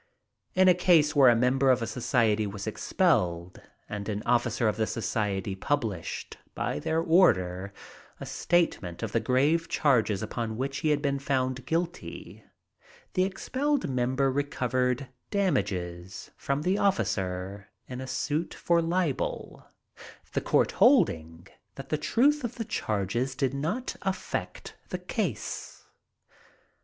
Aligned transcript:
In 0.55 0.67
a 0.67 0.73
case 0.73 1.15
where 1.15 1.29
a 1.29 1.35
member 1.35 1.69
of 1.69 1.83
a 1.83 1.85
society 1.85 2.47
was 2.47 2.65
expelled, 2.65 3.61
and 3.87 4.09
an 4.09 4.23
officer 4.25 4.67
of 4.67 4.75
the 4.75 4.87
society 4.87 5.53
published, 5.53 6.37
by 6.55 6.79
their 6.79 6.99
order, 6.99 7.71
a 8.19 8.25
statement 8.25 9.03
of 9.03 9.11
the 9.11 9.19
grave 9.19 9.69
charges 9.69 10.23
upon 10.23 10.57
which 10.57 10.79
he 10.79 10.89
had 10.89 11.03
been 11.03 11.19
found 11.19 11.67
guilty, 11.67 12.43
the 13.13 13.25
expelled 13.25 13.87
member 13.87 14.31
recovered 14.31 15.07
damages 15.29 16.31
from 16.35 16.63
the 16.63 16.79
officer, 16.79 17.67
in 17.87 18.01
a 18.01 18.07
suit 18.07 18.55
for 18.55 18.81
libel—the 18.81 20.41
court 20.41 20.71
holding 20.71 21.45
that 21.75 21.89
the 21.89 21.97
truth 21.99 22.43
of 22.43 22.55
the 22.55 22.65
charges 22.65 23.35
did 23.35 23.53
not 23.53 23.95
affect 24.01 24.73
the 24.89 24.97
case. 24.97 25.83